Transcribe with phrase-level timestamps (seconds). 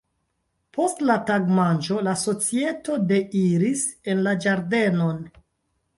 [0.77, 5.25] Post la tagmanĝo la societo deiris en la ĝardenon.